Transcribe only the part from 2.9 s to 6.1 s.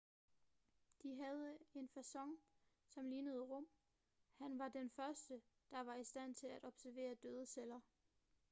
lignede rum han var den første der var i